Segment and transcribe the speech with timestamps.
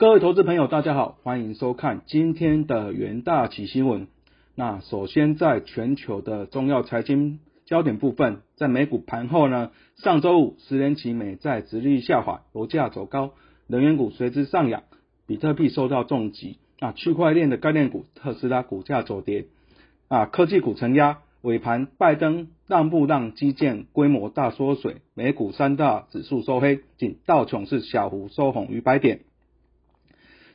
[0.00, 4.06] 各位投资朋友，大家好，欢迎收看今天的元大起新闻。
[4.54, 13.32] 那首先在全球的重要财经焦点部分，在美股盘后呢，上周五十年期美债直利率下滑，油价走高，
[13.66, 14.84] 能源股随之上扬，
[15.26, 16.56] 比特币受到重击。
[16.78, 19.48] 啊，区块链的概念股特斯拉股价走跌，
[20.08, 21.18] 啊，科技股承压。
[21.42, 29.20] 尾盘，拜登让步让基建规模大缩水，美股三大指数收黑，仅道琼是小幅收红逾百点。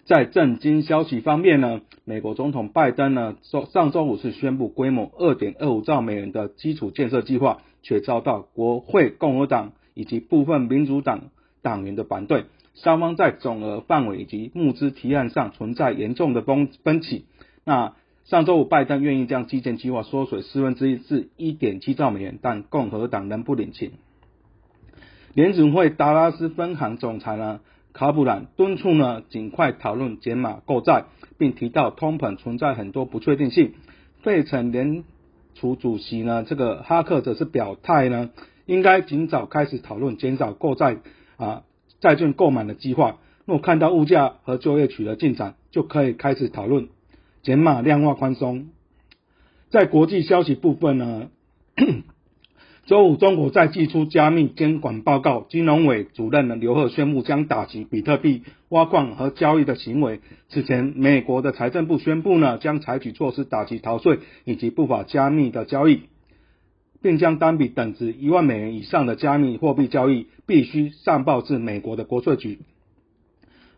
[0.05, 11.31] 在震惊消息方面呢，美国总统拜登呢，上上周五是宣布规模二点二五兆美元的基础建设计划，却遭到国会共和党以及部分民主党
[11.63, 17.25] 党员的反对，双方在总额范围以及募资提案上存在严重的分分歧。
[17.63, 23.93] 那上周五，拜登愿意将基建计划缩水四分之一至一点七兆美元，但共和党仍不领情。
[25.33, 27.59] 联准会达拉斯分行总裁呢
[27.95, 31.05] 卡普兰敦促呢尽快讨论减码购债，
[31.37, 33.73] 并提到通膨存在很多不确定性。
[34.21, 35.05] 费城联
[35.53, 38.31] 储主席呢这个哈克则是表态呢，
[38.65, 40.97] 应该尽早开始讨论减少购债
[41.37, 41.63] 啊
[42.01, 43.17] 债券购买的计划。
[43.45, 46.89] 若看到物价和就业取得进展，就可以开始讨论。
[47.43, 48.69] 减码量化宽松，
[49.69, 51.29] 在国际消息部分呢，
[52.85, 60.21] 周五中国再寄出加密监管报告，金融委主任呢刘鹤宣布将打击比特币挖矿和交易的行为。
[60.49, 66.01] 此前，美国的财政部宣布呢将采取措施打击逃税以及不法加密的交易，
[67.01, 72.59] 并将单笔等值一万美元以上的加密货币交易必须上报至美国的国税局。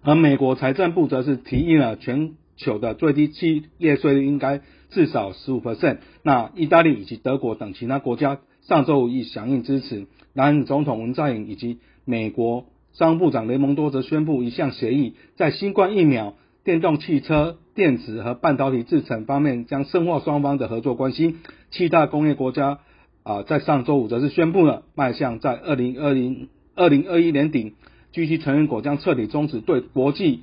[0.01, 2.33] 而美国财政部则是提议了全。
[2.59, 5.99] 球的最低企业税率应该至少十五 percent。
[6.23, 10.07] 那意大利以及德国等其他国家上周五亦响应支持。
[10.33, 21.37] 南总统文在寅以及美国商务部长雷蒙多则宣布一项协议，在新冠疫苗、电动汽车、电子和半导体制成方面将深化双方的合作关系。
[21.71, 22.79] 七大工业国家
[23.23, 27.73] 啊，在上周五则是宣布了迈向在二零二零二零二一年底
[28.13, 30.41] ，G7 成员国将彻底终止对国际。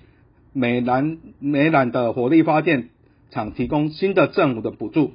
[0.57, 2.91] 美兰美兰的火力发电
[3.31, 5.11] 厂提供新的政府的补助。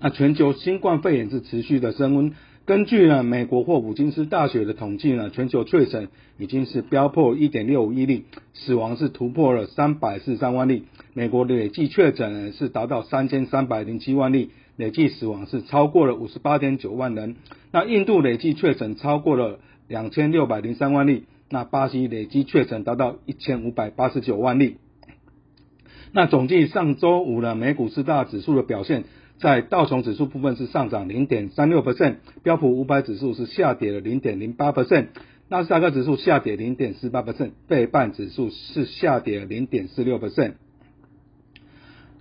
[0.00, 2.32] 那全球新冠肺炎是持续的升温。
[2.66, 10.84] 根据呢美国霍普金斯大学的统计呢，全球确诊已经是飙破一点六五亿例，死亡是突破了三百四十三万例。
[11.14, 17.36] 美国累计确诊是达到三千三百零七万例，累计死亡是超过了五十八点九万人。
[17.72, 19.58] 那印度累计确诊超过了
[19.88, 21.24] 两千六百零三万例。
[21.50, 24.76] 那巴西累计确诊达到一千五百八十九万例。
[26.12, 29.04] 那总计上周五的美股四大指数的表现，
[29.38, 35.06] 在道琼指数部分是上涨零点三六 percent，标普五百指数是下跌了零点零八 percent，
[35.48, 40.54] 纳斯达克指数下跌零点四八 percent，费半指数是下跌零点四六 percent。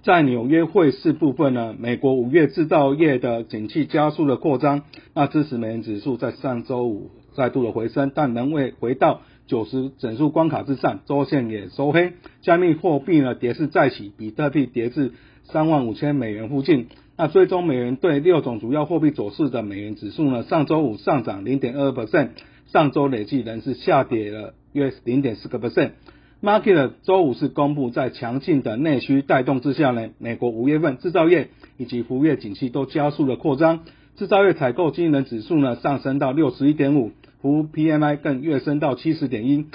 [0.04, 7.12] 在纽约汇市部分呢，美国五月制造业的景气加速的扩张，那支持美元指数在上周五。
[7.34, 12.14] 再度的回升，但仍未回到九十整数关卡之上，周线也收黑。
[12.42, 15.12] 加密货币呢跌势再起，比特币跌至
[15.44, 16.88] 三万五千美元附近。
[17.18, 22.30] 那最终美元对六种主要货币走势的美元指数呢，上周五上涨零点二 percent，
[22.68, 25.92] 上周累计仍是下跌了约零点四个 percent。
[26.44, 33.86] Market 周五是公布在强劲的内需带动之下呢，美国五月份制造业以及服务业景气都加速了扩张，
[34.16, 37.12] 制造业采购经理人指数呢上升到六十一点五。
[37.42, 39.66] 服务 PMI 更跃升到七十点一，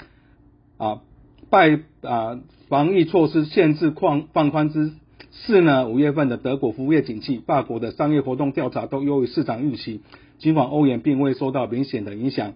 [0.79, 1.01] 啊，
[1.49, 4.93] 拜啊防疫措施限制放放宽之
[5.33, 10.03] 四呢，五月份的德国服务业景气、法国的商业活动调查都优于市场预期，
[10.39, 12.53] 尽管欧元并未受到明显的影响。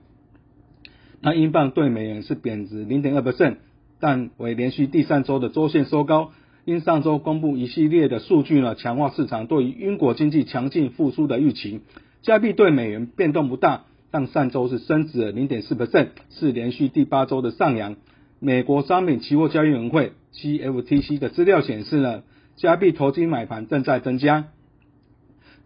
[1.21, 3.57] 那英镑对美元是贬值零点二 percent，
[3.99, 6.33] 但为连续第三周的周线收高。
[6.65, 11.81] 因上周公布一系列的数据呢，强化市场对于英国经济强劲复苏的预期。
[12.23, 13.85] 加币对美元变动不大。
[14.09, 17.97] 但上周是升值了零点四 percent，是连续第八周的上扬。
[18.39, 22.23] 美国商品期货交易委员会 CFTC 的资料显示呢，
[22.57, 24.47] 加币投机买盘正在增加，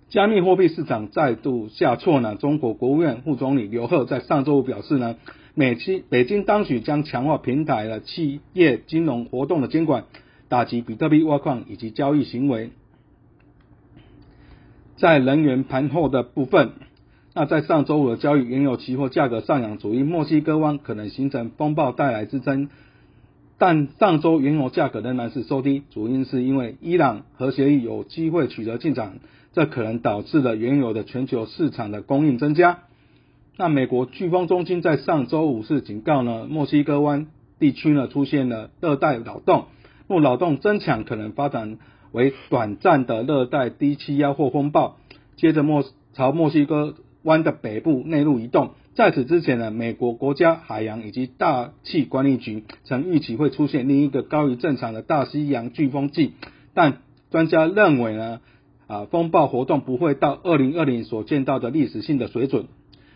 [0.09, 2.35] 加密货币市场再度下挫呢。
[2.35, 5.17] 中国国务院副总理刘鹤在上周五表示呢，
[5.55, 10.05] 美期北京当局将强化平台的企业金融活动的监管，
[10.49, 12.71] 打击比特币挖矿以及交易行为。
[14.97, 16.73] 在能源盘后的部分。
[17.33, 22.69] 那在上周五的交易，原油期货价格上扬，主因墨西哥湾可能形成风暴带来支撑。
[23.61, 29.19] 但上周原油价格仍然是收低，主因是因为伊朗核协议有机会取得进展，
[29.53, 32.79] 这可能导致了原油的全球市场的供应增加。
[33.59, 37.27] 那美国飓风中心在上周五是警告呢，墨西哥湾
[37.59, 39.67] 地区呢出现了热带扰动，
[40.09, 41.77] 若扰动增强，可能发展
[42.13, 44.97] 为短暂的热带低气压或风暴，
[45.37, 45.85] 接着墨
[46.15, 48.71] 朝墨西哥湾的北部内陆移动。
[48.95, 56.33] 在此之前呢，美国国家海洋以及大气管理局曾预期会出现另一个高于正常的大西洋飓风季，
[56.75, 56.99] 但
[57.31, 58.41] 专家认为呢，
[58.89, 62.67] 啊风暴活动不会到二零二零所见到的历史性的水准。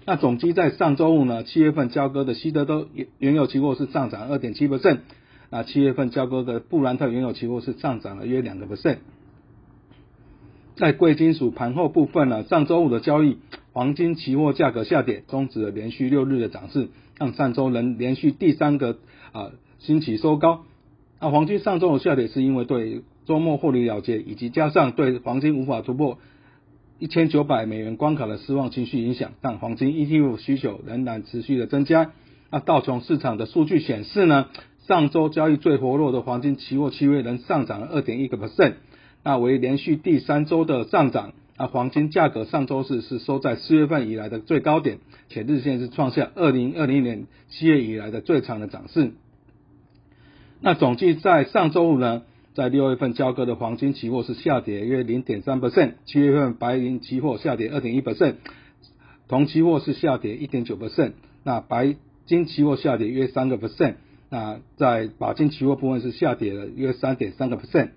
[0.06, 2.86] 那总计在上周五呢，七月份交割的西德州
[3.18, 4.98] 原油期货是上涨二点七 percent，
[5.50, 8.98] 那七月份交割的布兰特原油期货是上涨了约两个 percent。
[10.76, 13.38] 在贵金属盘后部分呢，上周五的交易，
[13.74, 16.88] 黄金期货价格下跌，终止了连续六日的涨势，
[17.18, 18.98] 让上周能连续第三个
[19.32, 19.50] 啊
[19.80, 20.62] 星期收高。
[21.20, 26.18] 那黄金上周五下跌是因为对周末获利了结，以及加上对黄金无法突破
[27.00, 32.12] 一千九百美元关卡的失望情绪影响，但黄金 ETF 需求仍然持续的增加。
[32.50, 34.46] 那道琼市场的数据显示呢，
[34.86, 38.74] 上周交易最活络的黄金期货期位能上涨了二点一个 percent。
[39.24, 44.98] 那为连续第三周的上涨，那黄金价格上周四是收在四月份以来的最高点，
[45.28, 49.12] 且日线是创下二零二零年七月以来的最长的涨势。
[50.60, 52.22] 那总计在上周五呢，
[52.54, 58.34] 在六月份交割的黄金期货是下跌约零点三 percent，七月份白银期货下跌二点一 percent，
[59.28, 61.12] 铜期货是下跌一点九 percent，
[61.44, 61.94] 那白
[62.26, 63.94] 金期货下跌约三个 percent，
[64.28, 67.90] 那在钯金期货部分是下跌了约三点三个 percent。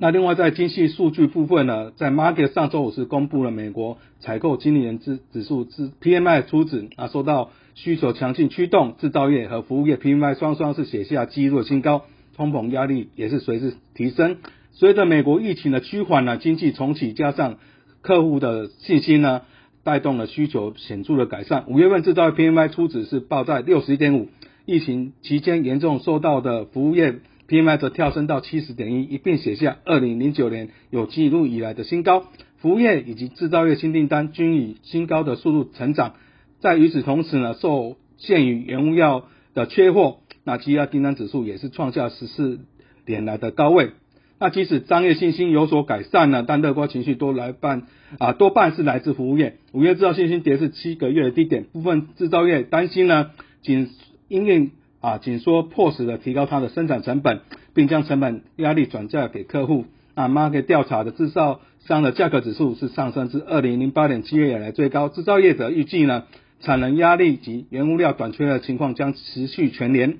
[0.00, 12.04] 那另外在经济数据部分呢，在 Market 上周五是公布了美国采购经理人指指数之 PMI 初值啊，受到需求强劲驱动，制造业和服务业 PMI 双双是写下纪录新高，
[12.36, 14.36] 通膨压力也是随之提升。
[14.70, 17.56] 随着美国疫情的趋缓呢，经济重启加上
[18.00, 19.42] 客户的信心呢，
[19.82, 21.64] 带动了需求显著的改善。
[21.66, 24.28] 五月份制造业 PMI 初值是报在六十一点五，
[24.64, 27.16] 疫情期间严重受到的服务业。
[27.48, 32.26] PMI 则跳升到七十点一，一并写下二零零九年有记录以来的新高。
[32.58, 36.14] 服务业以及制造业新订单均以新高的速度成长。
[36.60, 42.60] 在与此同时呢，受限于原物料的缺货，那积压订单指数也是创下十四
[43.06, 43.92] 年来的高位。
[44.40, 47.86] 那即使商业信心有所改善呢，但乐观情绪多来半
[48.18, 49.56] 啊多半是来自服务业。
[49.72, 53.30] 五月制造信心跌至七个月的低点，部分制造业担心呢，
[53.62, 53.88] 仅
[54.28, 57.40] 因为啊，紧缩迫使了提高它的生产成本，
[57.72, 59.84] 并将成本压力转嫁给客户。
[60.16, 65.08] 那 Market 调查的制造商的价格指数是上升至二零零八年七月以来最高。
[65.08, 66.24] 制造业者预计呢，
[66.60, 70.18] 产能压力及原物料短缺的情况将持续全年。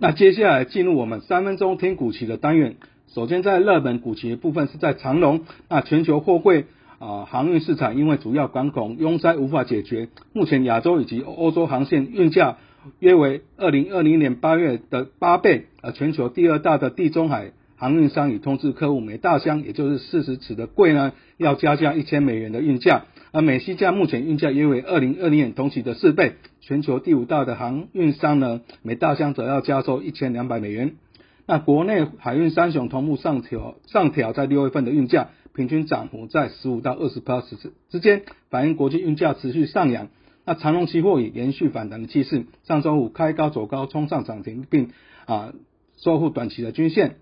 [0.00, 2.74] 那接下来进入我们三分钟听股期的单元。
[3.14, 5.44] 首先在热门股期部分是在长隆。
[5.68, 6.66] 那全球货柜。
[6.98, 12.56] 啊，航运市场因为主要港口拥塞无法解决，目前亚洲以及欧洲航线运价
[12.98, 15.66] 约为二零二零年八月的八倍。
[15.80, 23.04] 而全球第二大的地中海航运商已通知客户，每大箱也就是四十尺的柜呢，要加价一千美元的运价。
[23.30, 26.32] 而美西价目前运价约为二零二零年同期的四倍。
[26.60, 30.96] 全球第五大的航运商呢，每大箱则要加收一千两百美元。
[31.46, 35.28] 那国内海运三雄同步上调上调在六月份的运价。
[35.58, 40.08] 平均涨幅在十五到二十 percent 之间，反映国际运价持续上扬。
[40.44, 44.92] 那长隆期货也延续反弹的气势，上周五开高走高，冲上涨停，并
[45.26, 45.52] 啊
[45.96, 47.16] 收复短期的均线。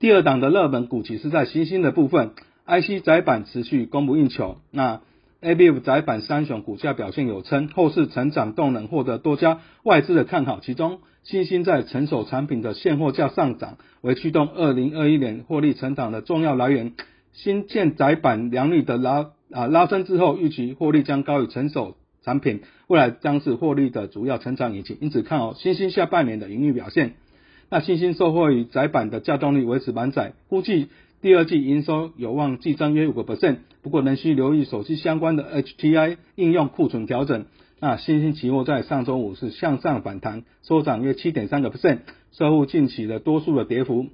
[0.00, 2.32] 第二档的热门股其实在新兴的部分
[2.66, 4.58] ，IC 窄板持续供不应求。
[4.72, 5.00] 那
[5.42, 11.00] ABF 窄板三雄股价表现有称，后市成长动能获得多家外资的看好，其中。
[11.22, 16.92] 新兴在成熟产品的现货价上涨为驱动二零二一年获利成长的重要来源。
[17.32, 24.96] 新建窄板良率的拉啊拉升之后，预期获利将高于成熟产品，未来将是获利的主要成长引擎。
[25.00, 27.14] 因此看好新兴下半年的盈利表现。
[27.68, 30.88] 那新兴受惠于窄板的价动力维持满载，估计
[31.20, 33.58] 第二季营收有望季增约五个 percent。
[33.82, 37.46] 不过仍需留意手机相关的 HTI 应用库存调整。
[37.78, 42.00] 那新兴期货在上周五是向上反弹，收涨约七点三个 percent，
[42.32, 44.06] 收复近期的多数的跌幅。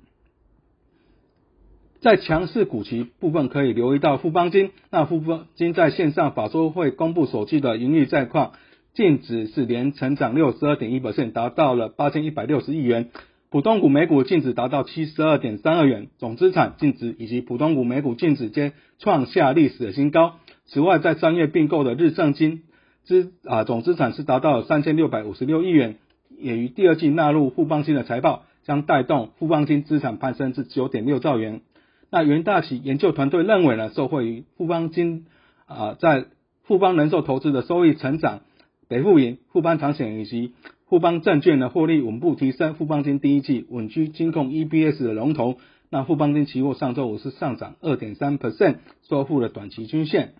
[2.00, 8.54] 在强势股期部分可以留意到富邦金，那富邦金在线上法说会公布首季的盈利概况，
[8.94, 13.10] 净值是连成长六十二点一 percent，达到了八千一百六十亿元，
[13.52, 20.36] 普通股每股净值达到七十二点三二元，总资产净值以及普通股每股净值皆创下历史的新高。
[20.64, 22.62] 此外，在三月并购的日盛金。
[23.04, 25.98] 资啊总资产是达到三千六百五十六亿元，
[26.38, 31.60] 也于第二季纳入富邦金的财报，将带动富邦金资产攀升至九点六兆元。
[32.10, 35.26] 那元大企研究团队认为呢，受惠于富邦金
[35.66, 36.24] 啊在
[36.62, 38.40] 富邦人寿投资的收益成长，
[38.88, 40.54] 北富银、富邦长险以及
[40.92, 45.56] 富邦证券的获利稳步提升，富邦金第一季稳居金控 EBS 的龙头。
[45.88, 48.76] 那富邦金期货上周五是上涨二点三 percent，
[49.08, 50.34] 收复了短期均线。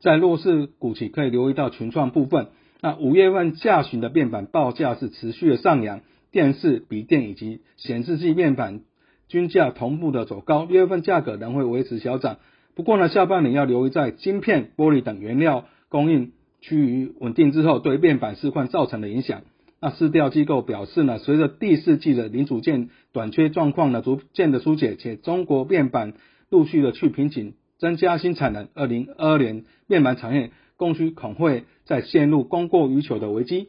[0.00, 2.48] 在弱势股期可以留意到群创部分。
[2.80, 6.00] 那五月份下旬的面板报价是持续的上扬，
[6.32, 8.80] 电视、笔电以及显示器面板
[9.28, 12.38] 均价同步的走高，六月份价格仍会维持小涨。
[12.74, 19.42] 不过呢，下半年要留意在晶片、玻璃等原料供应趋于稳定之后，对面板市况造成的影响。
[19.80, 26.14] 那市调机构表示呢，随着第四季的零组件短缺状况呢逐渐的疏解，且中国面板
[26.50, 33.68] 陆续的去瓶颈，增加新产能，二零二二年面板产业供需恐会再陷入供过于求的危机。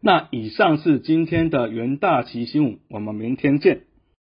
[0.00, 3.80] 那以上是今天的元大旗新闻，我们明天见。